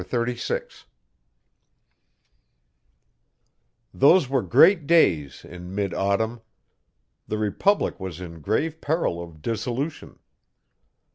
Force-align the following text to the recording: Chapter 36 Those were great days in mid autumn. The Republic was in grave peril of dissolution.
Chapter 0.01 0.17
36 0.17 0.85
Those 3.93 4.27
were 4.27 4.41
great 4.41 4.87
days 4.87 5.45
in 5.45 5.75
mid 5.75 5.93
autumn. 5.93 6.41
The 7.27 7.37
Republic 7.37 7.99
was 7.99 8.19
in 8.19 8.41
grave 8.41 8.81
peril 8.81 9.21
of 9.21 9.43
dissolution. 9.43 10.17